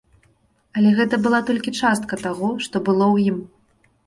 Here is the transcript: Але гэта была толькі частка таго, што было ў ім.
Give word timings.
Але 0.79 0.93
гэта 0.99 1.19
была 1.25 1.41
толькі 1.49 1.75
частка 1.81 2.19
таго, 2.25 2.49
што 2.65 2.75
было 2.89 3.05
ў 3.15 3.35
ім. 3.35 3.39